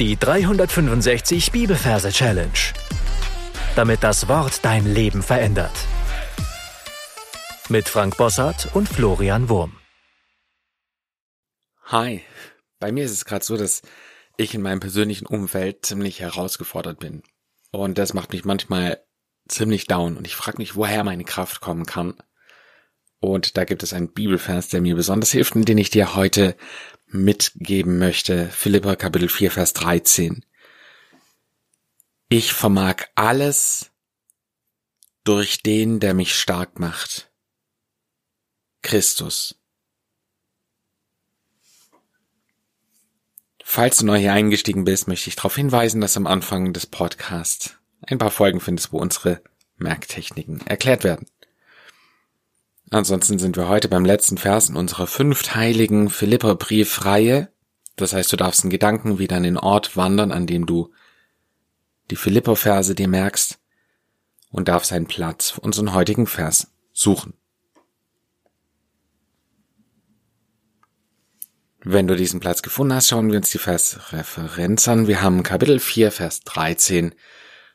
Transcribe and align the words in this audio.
Die 0.00 0.16
365 0.16 1.52
Bibelverse 1.52 2.10
Challenge. 2.10 2.50
Damit 3.76 4.02
das 4.02 4.26
Wort 4.26 4.64
dein 4.64 4.92
Leben 4.92 5.22
verändert. 5.22 5.70
Mit 7.68 7.88
Frank 7.88 8.16
Bossart 8.16 8.74
und 8.74 8.88
Florian 8.88 9.48
Wurm. 9.48 9.76
Hi. 11.84 12.22
Bei 12.80 12.90
mir 12.90 13.04
ist 13.04 13.12
es 13.12 13.24
gerade 13.24 13.44
so, 13.44 13.56
dass 13.56 13.82
ich 14.36 14.52
in 14.52 14.62
meinem 14.62 14.80
persönlichen 14.80 15.26
Umfeld 15.26 15.86
ziemlich 15.86 16.18
herausgefordert 16.18 16.98
bin. 16.98 17.22
Und 17.70 17.96
das 17.96 18.14
macht 18.14 18.32
mich 18.32 18.44
manchmal 18.44 19.00
ziemlich 19.46 19.86
down. 19.86 20.16
Und 20.16 20.26
ich 20.26 20.34
frage 20.34 20.58
mich, 20.58 20.74
woher 20.74 21.04
meine 21.04 21.22
Kraft 21.22 21.60
kommen 21.60 21.86
kann. 21.86 22.14
Und 23.20 23.56
da 23.56 23.64
gibt 23.64 23.84
es 23.84 23.92
einen 23.92 24.12
Bibelvers, 24.12 24.70
der 24.70 24.80
mir 24.80 24.96
besonders 24.96 25.30
hilft 25.30 25.54
und 25.54 25.68
den 25.68 25.78
ich 25.78 25.90
dir 25.90 26.16
heute 26.16 26.56
mitgeben 27.14 27.98
möchte. 27.98 28.48
Philippa 28.48 28.96
Kapitel 28.96 29.28
4, 29.28 29.50
Vers 29.50 29.72
13. 29.72 30.44
Ich 32.28 32.52
vermag 32.52 33.04
alles 33.14 33.92
durch 35.22 35.62
den, 35.62 36.00
der 36.00 36.14
mich 36.14 36.34
stark 36.34 36.78
macht. 36.78 37.30
Christus. 38.82 39.58
Falls 43.62 43.98
du 43.98 44.06
neu 44.06 44.18
hier 44.18 44.32
eingestiegen 44.32 44.84
bist, 44.84 45.08
möchte 45.08 45.28
ich 45.28 45.36
darauf 45.36 45.56
hinweisen, 45.56 46.00
dass 46.00 46.16
am 46.16 46.26
Anfang 46.26 46.72
des 46.72 46.86
Podcasts 46.86 47.76
ein 48.02 48.18
paar 48.18 48.30
Folgen 48.30 48.60
findest, 48.60 48.92
wo 48.92 48.98
unsere 48.98 49.42
Merktechniken 49.76 50.66
erklärt 50.66 51.04
werden. 51.04 51.26
Ansonsten 52.90 53.38
sind 53.38 53.56
wir 53.56 53.68
heute 53.68 53.88
beim 53.88 54.04
letzten 54.04 54.38
Vers 54.38 54.68
in 54.68 54.76
unserer 54.76 55.06
fünfteiligen 55.06 56.10
Philipperbriefreihe. 56.10 57.50
Das 57.96 58.12
heißt, 58.12 58.32
du 58.32 58.36
darfst 58.36 58.64
in 58.64 58.70
Gedanken 58.70 59.18
wieder 59.18 59.36
an 59.36 59.42
den 59.42 59.56
Ort 59.56 59.96
wandern, 59.96 60.32
an 60.32 60.46
dem 60.46 60.66
du 60.66 60.92
die 62.10 62.16
Philipper-Verse 62.16 62.94
dir 62.94 63.08
merkst 63.08 63.58
und 64.50 64.68
darfst 64.68 64.92
einen 64.92 65.06
Platz 65.06 65.50
für 65.50 65.60
unseren 65.60 65.94
heutigen 65.94 66.26
Vers 66.26 66.72
suchen. 66.92 67.34
Wenn 71.86 72.06
du 72.06 72.16
diesen 72.16 72.40
Platz 72.40 72.62
gefunden 72.62 72.94
hast, 72.94 73.08
schauen 73.08 73.30
wir 73.30 73.36
uns 73.36 73.50
die 73.50 73.58
Versreferenz 73.58 74.88
an. 74.88 75.06
Wir 75.06 75.20
haben 75.20 75.42
Kapitel 75.42 75.78
4, 75.78 76.12
Vers 76.12 76.40
13 76.40 77.14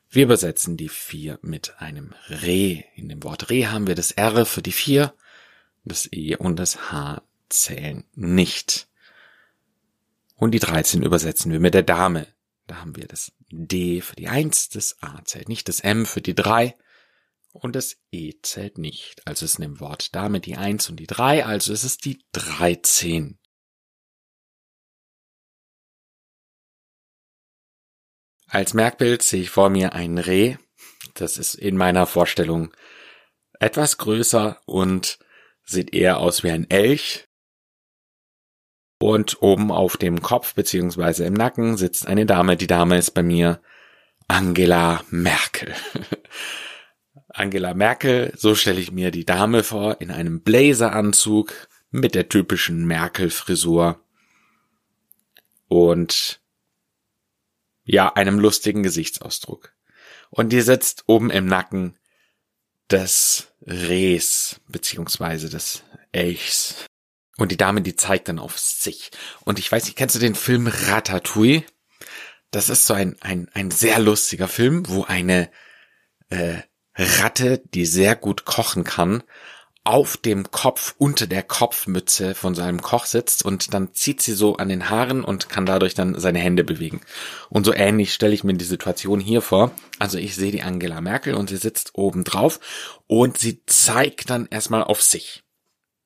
wir 0.10 0.24
übersetzen 0.24 0.78
die 0.78 0.90
vier 0.90 1.40
mit 1.42 1.80
einem 1.80 2.14
Re. 2.28 2.84
In 2.96 3.10
dem 3.10 3.24
Wort 3.24 3.50
Re 3.50 3.72
haben 3.72 3.88
wir 3.88 3.96
das 3.96 4.12
R 4.12 4.46
für 4.46 4.62
die 4.62 4.72
vier, 4.72 5.14
das 5.86 6.12
E 6.12 6.36
und 6.36 6.58
das 6.58 6.92
H 6.92 7.22
zählen 7.50 8.04
nicht. 8.16 8.88
Und 10.36 10.52
die 10.52 10.60
13 10.60 11.04
übersetzen 11.04 11.52
wir 11.52 11.60
mit 11.60 11.74
der 11.74 11.84
Dame. 11.84 12.28
Da 12.66 12.78
haben 12.78 12.96
wir 12.96 13.08
das 13.08 13.32
D 13.52 14.02
für 14.02 14.16
die 14.16 14.28
Eins, 14.28 14.70
das 14.70 14.98
A 15.02 15.24
zählt 15.26 15.50
nicht, 15.50 15.68
das 15.68 15.80
M 15.80 16.06
für 16.06 16.22
die 16.22 16.36
drei 16.36 16.76
und 17.52 17.76
das 17.76 17.98
E 18.12 18.34
zählt 18.42 18.78
nicht. 18.78 19.26
Also 19.28 19.46
ist 19.46 19.56
in 19.56 19.64
dem 19.64 19.80
Wort 19.80 20.16
Dame 20.16 20.40
die 20.40 20.56
Eins 20.56 20.90
und 20.90 21.00
die 21.00 21.08
drei, 21.08 21.46
also 21.46 21.74
ist 21.74 21.84
es 21.84 21.98
die 21.98 22.24
13. 22.32 23.38
Als 28.50 28.74
Merkbild 28.74 29.22
sehe 29.22 29.42
ich 29.44 29.50
vor 29.52 29.70
mir 29.70 29.94
ein 29.94 30.18
Reh. 30.18 30.58
Das 31.14 31.38
ist 31.38 31.54
in 31.54 31.78
meiner 31.78 32.08
Vorstellung 32.08 32.72
etwas 33.60 33.98
größer 33.98 34.60
und 34.66 35.20
sieht 35.64 35.94
eher 35.94 36.18
aus 36.18 36.44
wie 36.44 36.50
ein 36.50 36.70
Elch. 36.70 37.28
Und 38.98 39.42
oben 39.42 39.72
auf 39.72 39.98
dem 39.98 40.22
Kopf 40.22 40.56
beziehungsweise 40.56 41.26
im 41.26 41.34
Nacken 41.34 41.78
sitzt 41.78 42.08
eine 42.08 42.26
Dame. 42.26 42.58
Die 42.58 42.68
Dame 42.68 42.98
ist 42.98 43.12
bei 43.12 43.24
mir 43.24 43.62
Angela 44.28 45.04
Merkel. 45.10 45.74
Angela 47.30 47.74
Merkel, 47.74 48.34
so 48.36 48.56
stelle 48.56 48.82
ich 48.82 48.92
mir 48.92 49.12
die 49.12 49.26
Dame 49.26 49.64
vor, 49.64 50.02
in 50.02 50.12
einem 50.12 50.42
Blazeranzug 50.42 51.54
mit 51.92 52.16
der 52.16 52.28
typischen 52.28 52.86
Merkel-Frisur. 52.86 54.04
Und 55.68 56.42
ja, 57.92 58.14
einem 58.14 58.38
lustigen 58.38 58.84
Gesichtsausdruck. 58.84 59.74
Und 60.30 60.50
die 60.50 60.62
sitzt 60.62 61.06
oben 61.08 61.32
im 61.32 61.48
Nacken 61.48 61.98
des 62.92 63.48
Rehs, 63.66 64.62
beziehungsweise 64.68 65.50
des 65.50 65.84
Elchs. 66.12 66.86
Und 67.38 67.52
die 67.52 67.58
Dame, 67.58 67.82
die 67.82 67.96
zeigt 67.96 68.28
dann 68.28 68.38
auf 68.38 68.60
sich. 68.60 69.10
Und 69.44 69.58
ich 69.58 69.72
weiß 69.72 69.86
nicht, 69.86 69.98
kennst 69.98 70.16
du 70.16 70.20
den 70.20 70.36
Film 70.36 70.68
Ratatouille? 70.68 71.64
Das 72.52 72.70
ist 72.70 72.86
so 72.86 72.94
ein, 72.94 73.16
ein, 73.22 73.50
ein 73.54 73.72
sehr 73.72 73.98
lustiger 73.98 74.48
Film, 74.48 74.88
wo 74.88 75.04
eine 75.06 75.50
äh, 76.30 76.60
Ratte, 76.96 77.64
die 77.74 77.88
sehr 77.88 78.16
gut 78.16 78.46
kochen 78.46 78.84
kann, 78.84 79.24
auf 79.84 80.18
dem 80.18 80.52
Kopf 80.52 80.94
unter 80.98 81.26
der 81.26 81.42
Kopfmütze 81.42 82.36
von 82.36 82.54
seinem 82.54 82.82
Koch 82.82 83.06
sitzt 83.06 83.44
und 83.44 83.74
dann 83.74 83.94
zieht 83.94 84.22
sie 84.22 84.34
so 84.34 84.58
an 84.58 84.70
den 84.70 84.90
Haaren 84.90 85.24
und 85.24 85.50
kann 85.50 85.66
dadurch 85.66 85.96
dann 85.96 86.20
seine 86.20 86.40
Hände 86.40 86.64
bewegen. 86.64 87.02
Und 87.50 87.66
so 87.66 87.74
ähnlich 87.74 88.14
stelle 88.14 88.34
ich 88.34 88.44
mir 88.44 88.54
die 88.54 88.66
Situation 88.66 89.20
hier 89.20 89.42
vor. 89.42 89.72
Also 89.98 90.18
ich 90.18 90.36
sehe 90.36 90.52
die 90.52 90.62
Angela 90.62 91.02
Merkel 91.02 91.34
und 91.34 91.50
sie 91.50 91.58
sitzt 91.58 91.92
oben 91.94 92.24
drauf 92.24 92.60
und 93.08 93.38
sie 93.38 93.66
zeigt 93.66 94.30
dann 94.30 94.48
erstmal 94.52 94.84
auf 94.84 95.02
sich. 95.02 95.44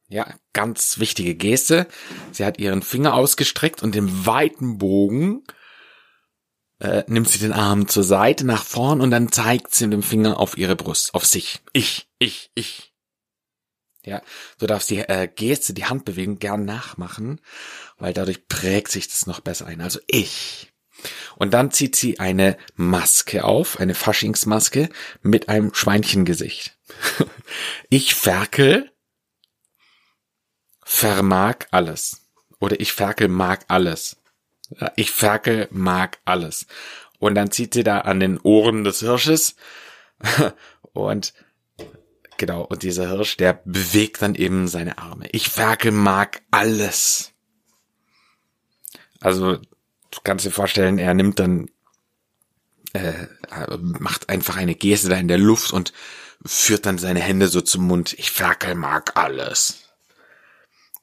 Ja, 0.07 0.31
ganz 0.53 0.99
wichtige 0.99 1.33
Geste. 1.33 1.87
Sie 2.31 2.45
hat 2.45 2.59
ihren 2.59 2.83
Finger 2.83 3.15
ausgestreckt 3.15 3.81
und 3.81 3.95
im 3.95 4.25
weiten 4.25 4.77
Bogen 4.77 5.43
äh, 6.79 7.03
nimmt 7.07 7.29
sie 7.29 7.39
den 7.39 7.53
Arm 7.53 7.87
zur 7.87 8.03
Seite 8.03 8.45
nach 8.45 8.63
vorn 8.63 9.01
und 9.01 9.11
dann 9.11 9.31
zeigt 9.31 9.73
sie 9.73 9.87
mit 9.87 9.93
dem 9.93 10.03
Finger 10.03 10.39
auf 10.39 10.57
ihre 10.57 10.75
Brust, 10.75 11.15
auf 11.15 11.25
sich. 11.25 11.61
Ich, 11.73 12.07
ich, 12.19 12.51
ich. 12.53 12.92
Ja, 14.05 14.21
du 14.59 14.67
darfst 14.67 14.89
die 14.89 14.99
äh, 14.99 15.27
Geste, 15.33 15.73
die 15.73 15.85
Handbewegung 15.85 16.37
gern 16.37 16.65
nachmachen, 16.65 17.39
weil 17.97 18.13
dadurch 18.13 18.47
prägt 18.47 18.91
sich 18.91 19.07
das 19.07 19.27
noch 19.27 19.39
besser 19.39 19.65
ein. 19.65 19.79
Also 19.79 19.99
ich. 20.07 20.73
Und 21.35 21.53
dann 21.53 21.71
zieht 21.71 21.95
sie 21.95 22.19
eine 22.19 22.57
Maske 22.75 23.43
auf, 23.43 23.79
eine 23.79 23.95
Faschingsmaske 23.95 24.89
mit 25.21 25.49
einem 25.49 25.73
Schweinchengesicht. 25.73 26.77
ich 27.89 28.13
Ferkel 28.15 28.91
vermag 30.83 31.67
alles. 31.71 32.27
Oder 32.59 32.79
ich 32.79 32.93
Ferkel 32.93 33.27
mag 33.27 33.65
alles. 33.67 34.17
Ich 34.95 35.11
Ferkel 35.11 35.67
mag 35.71 36.19
alles. 36.25 36.67
Und 37.19 37.35
dann 37.35 37.51
zieht 37.51 37.73
sie 37.73 37.83
da 37.83 37.99
an 37.99 38.19
den 38.19 38.39
Ohren 38.39 38.83
des 38.83 38.99
Hirsches 38.99 39.55
und 40.93 41.33
Genau, 42.37 42.63
und 42.63 42.83
dieser 42.83 43.09
Hirsch, 43.09 43.37
der 43.37 43.61
bewegt 43.65 44.21
dann 44.21 44.35
eben 44.35 44.67
seine 44.67 44.97
Arme. 44.97 45.27
Ich 45.31 45.49
Ferkel 45.49 45.91
mag 45.91 46.41
alles. 46.51 47.31
Also, 49.19 49.55
du 49.55 50.19
kannst 50.23 50.45
dir 50.45 50.51
vorstellen, 50.51 50.97
er 50.97 51.13
nimmt 51.13 51.39
dann, 51.39 51.69
äh, 52.93 53.27
macht 53.77 54.29
einfach 54.29 54.57
eine 54.57 54.75
Geste 54.75 55.09
da 55.09 55.15
in 55.15 55.27
der 55.27 55.37
Luft 55.37 55.71
und 55.71 55.93
führt 56.45 56.85
dann 56.85 56.97
seine 56.97 57.21
Hände 57.21 57.47
so 57.47 57.61
zum 57.61 57.87
Mund. 57.87 58.13
Ich 58.17 58.31
Ferkel 58.31 58.75
mag 58.75 59.15
alles. 59.15 59.79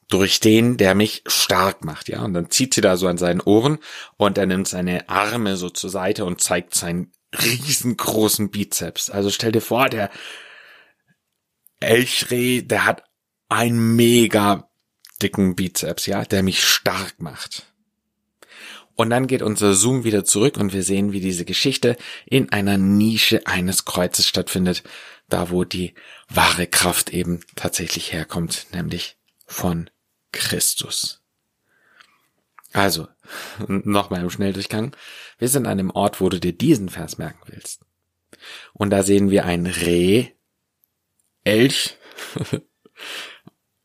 Durch 0.09 0.39
den, 0.39 0.77
der 0.77 0.93
mich 0.93 1.23
stark 1.25 1.83
macht, 1.83 2.09
ja. 2.09 2.21
Und 2.21 2.33
dann 2.33 2.51
zieht 2.51 2.73
sie 2.73 2.81
da 2.81 2.97
so 2.97 3.07
an 3.07 3.17
seinen 3.17 3.41
Ohren 3.41 3.79
und 4.17 4.37
er 4.37 4.45
nimmt 4.45 4.67
seine 4.67 5.09
Arme 5.09 5.55
so 5.55 5.69
zur 5.69 5.89
Seite 5.89 6.25
und 6.25 6.41
zeigt 6.41 6.75
seinen 6.75 7.11
riesengroßen 7.33 8.51
Bizeps. 8.51 9.09
Also 9.09 9.29
stell 9.29 9.53
dir 9.53 9.61
vor, 9.61 9.89
der, 9.89 10.11
Elchreh, 11.81 12.61
der 12.61 12.85
hat 12.85 13.03
einen 13.49 13.95
mega 13.95 14.69
dicken 15.21 15.55
Bizeps, 15.55 16.05
ja, 16.05 16.23
der 16.23 16.43
mich 16.43 16.63
stark 16.63 17.19
macht. 17.19 17.65
Und 18.95 19.09
dann 19.09 19.27
geht 19.27 19.41
unser 19.41 19.73
Zoom 19.73 20.03
wieder 20.03 20.25
zurück 20.25 20.57
und 20.57 20.73
wir 20.73 20.83
sehen, 20.83 21.11
wie 21.11 21.21
diese 21.21 21.45
Geschichte 21.45 21.97
in 22.25 22.51
einer 22.51 22.77
Nische 22.77 23.47
eines 23.47 23.85
Kreuzes 23.85 24.27
stattfindet, 24.27 24.83
da 25.27 25.49
wo 25.49 25.63
die 25.63 25.93
wahre 26.29 26.67
Kraft 26.67 27.11
eben 27.11 27.39
tatsächlich 27.55 28.13
herkommt, 28.13 28.67
nämlich 28.73 29.17
von 29.47 29.89
Christus. 30.31 31.21
Also, 32.73 33.07
nochmal 33.67 34.21
im 34.21 34.29
Schnelldurchgang. 34.29 34.95
Wir 35.37 35.49
sind 35.49 35.67
an 35.67 35.77
dem 35.77 35.91
Ort, 35.91 36.21
wo 36.21 36.29
du 36.29 36.39
dir 36.39 36.53
diesen 36.53 36.89
Vers 36.89 37.17
merken 37.17 37.41
willst. 37.47 37.81
Und 38.73 38.91
da 38.91 39.03
sehen 39.03 39.29
wir 39.29 39.45
ein 39.45 39.65
Reh, 39.65 40.27
Elch 41.43 41.97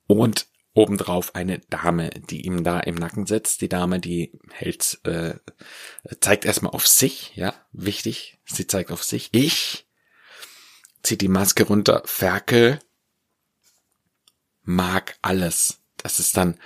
und 0.07 0.47
obendrauf 0.75 1.35
eine 1.35 1.61
Dame, 1.71 2.11
die 2.11 2.45
ihm 2.45 2.63
da 2.63 2.81
im 2.81 2.97
Nacken 2.97 3.27
sitzt. 3.27 3.63
Die 3.63 3.69
Dame, 3.69 3.99
die 3.99 4.33
hält, 4.53 5.01
äh, 5.05 5.35
zeigt 6.21 6.45
erstmal 6.45 6.73
auf 6.73 6.87
sich, 6.87 7.35
ja, 7.35 7.55
wichtig. 7.73 8.39
Sie 8.45 8.67
zeigt 8.67 8.91
auf 8.91 9.03
sich. 9.03 9.31
Ich 9.33 9.87
zieht 11.03 11.23
die 11.23 11.29
Maske 11.29 11.65
runter. 11.65 12.03
Ferkel 12.05 12.79
mag 14.63 15.17
alles. 15.23 15.81
Das 15.97 16.19
ist 16.19 16.37
dann, 16.37 16.59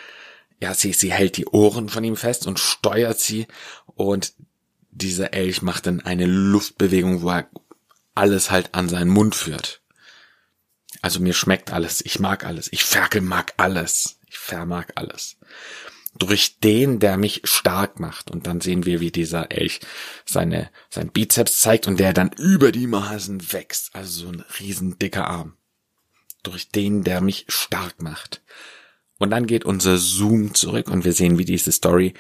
ja, 0.60 0.74
sie, 0.74 0.92
sie 0.92 1.12
hält 1.12 1.36
die 1.36 1.46
Ohren 1.46 1.88
von 1.88 2.02
ihm 2.02 2.16
fest 2.16 2.46
und 2.46 2.58
steuert 2.58 3.20
sie 3.20 3.46
und 3.86 4.34
dieser 4.90 5.32
Elch 5.34 5.62
macht 5.62 5.86
dann 5.86 6.00
eine 6.00 6.26
Luftbewegung, 6.26 7.22
wo 7.22 7.30
er 7.30 7.48
alles 8.14 8.50
halt 8.50 8.74
an 8.74 8.88
seinen 8.88 9.10
Mund 9.10 9.36
führt. 9.36 9.82
Also 11.02 11.20
mir 11.20 11.34
schmeckt 11.34 11.72
alles, 11.72 12.04
ich 12.04 12.18
mag 12.18 12.44
alles, 12.44 12.72
ich 12.72 12.84
ferkel 12.84 13.20
mag 13.22 13.54
alles, 13.56 14.18
ich 14.28 14.38
vermag 14.38 14.86
alles. 14.94 15.36
Durch 16.18 16.58
den, 16.58 16.98
der 16.98 17.16
mich 17.16 17.42
stark 17.44 18.00
macht. 18.00 18.30
Und 18.30 18.46
dann 18.46 18.60
sehen 18.60 18.84
wir, 18.84 19.00
wie 19.00 19.12
dieser 19.12 19.52
Elch 19.52 19.80
seine, 20.26 20.70
sein 20.90 21.10
Bizeps 21.10 21.60
zeigt 21.60 21.86
und 21.86 22.00
der 22.00 22.12
dann 22.12 22.32
über 22.36 22.72
die 22.72 22.88
Maßen 22.88 23.52
wächst. 23.52 23.94
Also 23.94 24.26
so 24.26 24.28
ein 24.28 24.44
riesen 24.58 24.98
dicker 24.98 25.28
Arm. 25.28 25.56
Durch 26.42 26.68
den, 26.68 27.04
der 27.04 27.20
mich 27.20 27.46
stark 27.48 28.02
macht. 28.02 28.42
Und 29.18 29.30
dann 29.30 29.46
geht 29.46 29.64
unser 29.64 29.98
Zoom 29.98 30.54
zurück 30.54 30.88
und 30.88 31.04
wir 31.04 31.12
sehen, 31.12 31.38
wie 31.38 31.44
diese 31.44 31.70
Story 31.72 32.14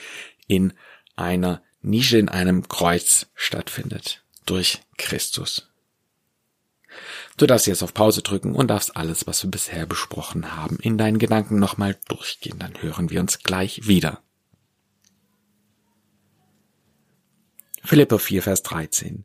in 0.46 0.72
einer 1.16 1.62
Nische 1.82 2.18
in 2.18 2.28
einem 2.28 2.68
Kreuz 2.68 3.26
stattfindet. 3.34 4.22
Durch 4.46 4.80
Christus. 4.98 5.69
Du 7.40 7.46
darfst 7.46 7.66
jetzt 7.66 7.82
auf 7.82 7.94
Pause 7.94 8.20
drücken 8.20 8.54
und 8.54 8.68
darfst 8.68 8.98
alles, 8.98 9.26
was 9.26 9.42
wir 9.42 9.50
bisher 9.50 9.86
besprochen 9.86 10.54
haben, 10.54 10.76
in 10.78 10.98
deinen 10.98 11.18
Gedanken 11.18 11.58
nochmal 11.58 11.98
durchgehen. 12.06 12.58
Dann 12.58 12.74
hören 12.82 13.08
wir 13.08 13.18
uns 13.18 13.38
gleich 13.38 13.86
wieder. 13.88 14.22
Philippa 17.82 18.18
4, 18.18 18.42
Vers 18.42 18.62
13. 18.64 19.24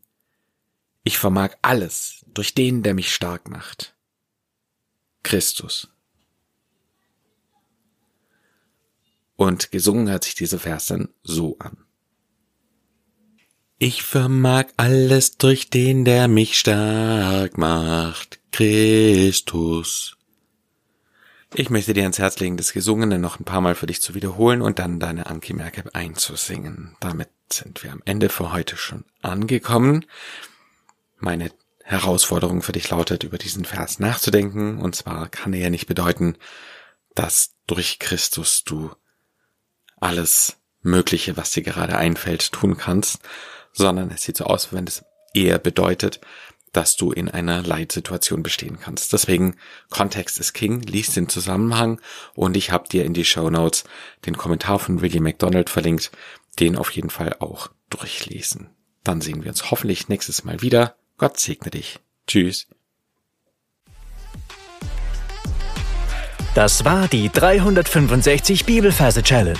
Ich 1.04 1.18
vermag 1.18 1.58
alles 1.62 2.24
durch 2.28 2.54
den, 2.54 2.84
der 2.84 2.94
mich 2.94 3.14
stark 3.14 3.50
macht. 3.50 3.98
Christus. 5.22 5.90
Und 9.36 9.74
gesungen 9.74 10.08
hört 10.08 10.24
sich 10.24 10.36
dieser 10.36 10.60
Vers 10.60 10.86
dann 10.86 11.10
so 11.22 11.58
an. 11.60 11.85
Ich 13.78 14.04
vermag 14.04 14.68
alles 14.78 15.38
durch 15.38 15.70
den, 15.70 16.06
der 16.06 16.30
mich 16.30 16.58
stark 16.58 17.58
macht, 17.58 18.40
Christus. 18.54 20.16
Ich 21.54 21.70
möchte 21.70 21.94
dir 21.94 22.04
ans 22.04 22.18
Herz 22.18 22.40
legen, 22.40 22.56
das 22.56 22.72
Gesungene 22.72 23.20
noch 23.20 23.38
ein 23.38 23.44
paar 23.44 23.60
Mal 23.60 23.76
für 23.76 23.86
dich 23.86 24.02
zu 24.02 24.16
wiederholen 24.16 24.62
und 24.62 24.80
dann 24.80 25.02
deine 25.02 25.26
Anki 25.26 25.54
Merke 25.54 25.84
einzusingen. 25.94 26.96
Damit 27.02 27.28
sind 27.52 27.84
wir 27.84 27.92
am 27.92 28.02
Ende 28.06 28.30
für 28.30 28.54
heute 28.54 28.78
schon 28.78 29.04
angekommen. 29.22 30.06
Meine 31.18 31.52
Herausforderung 31.84 32.62
für 32.62 32.72
dich 32.72 32.90
lautet, 32.90 33.26
über 33.26 33.38
diesen 33.38 33.66
Vers 33.66 34.00
nachzudenken. 34.00 34.80
Und 34.80 34.96
zwar 34.96 35.28
kann 35.28 35.52
er 35.52 35.60
ja 35.60 35.70
nicht 35.70 35.88
bedeuten, 35.88 36.38
dass 37.14 37.56
durch 37.68 38.00
Christus 38.00 38.64
du 38.64 38.92
alles 39.98 40.56
Mögliche, 40.82 41.36
was 41.36 41.52
dir 41.52 41.64
gerade 41.64 41.98
einfällt, 41.98 42.54
tun 42.54 42.78
kannst, 42.78 43.20
sondern 43.76 44.10
es 44.12 44.24
sieht 44.24 44.38
so 44.38 44.46
aus, 44.46 44.74
wenn 44.74 44.88
es 44.88 45.04
eher 45.34 45.60
bedeutet, 45.60 46.22
dass 46.72 46.96
du 46.96 47.12
in 47.12 47.30
einer 47.30 47.62
Leitsituation 47.62 48.44
bestehen 48.44 48.80
kannst. 48.80 49.14
Deswegen, 49.14 49.56
Kontext 49.90 50.40
ist 50.40 50.54
King, 50.54 50.82
lies 50.82 51.14
den 51.14 51.30
Zusammenhang 51.30 52.02
und 52.34 52.58
ich 52.58 52.72
habe 52.72 52.90
dir 52.90 53.06
in 53.06 53.14
die 53.14 53.26
Show 53.26 53.50
Notes 53.50 53.86
den 54.26 54.38
Kommentar 54.38 54.80
von 54.80 55.02
William 55.02 55.24
McDonald 55.24 55.70
verlinkt, 55.70 56.12
den 56.60 56.76
auf 56.76 56.92
jeden 56.92 57.10
Fall 57.10 57.38
auch 57.40 57.70
durchlesen. 57.90 58.70
Dann 59.04 59.22
sehen 59.22 59.44
wir 59.44 59.52
uns 59.52 59.72
hoffentlich 59.72 60.10
nächstes 60.10 60.44
Mal 60.44 60.62
wieder. 60.62 60.96
Gott 61.18 61.40
segne 61.40 61.72
dich. 61.72 62.00
Tschüss. 62.28 62.68
Das 66.56 66.86
war 66.86 67.08
die 67.08 67.30
365 67.30 68.66
Bibelferse 68.66 69.22
Challenge. 69.24 69.60